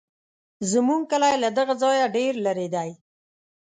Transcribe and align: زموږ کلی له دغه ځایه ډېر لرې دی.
زموږ 0.71 1.01
کلی 1.11 1.35
له 1.43 1.49
دغه 1.57 1.73
ځایه 1.81 2.05
ډېر 2.15 2.33
لرې 2.45 2.67
دی. 2.75 2.89